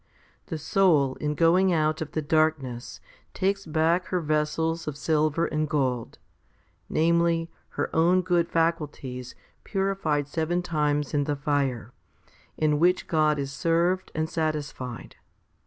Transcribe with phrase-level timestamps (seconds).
[0.47, 2.99] The soul in going out of the dark ness
[3.35, 6.17] takes back her vessels of silver and gold,
[6.89, 11.93] namely her own good faculties purified seven times in the fire,
[12.55, 15.17] 1 in which God is served and satisfied.